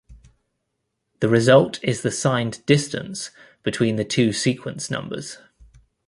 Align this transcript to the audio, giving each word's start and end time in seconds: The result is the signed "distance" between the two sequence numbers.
The 1.19 1.29
result 1.29 1.79
is 1.83 2.01
the 2.01 2.09
signed 2.09 2.65
"distance" 2.65 3.29
between 3.61 3.97
the 3.97 4.03
two 4.03 4.33
sequence 4.33 4.89
numbers. 4.89 5.37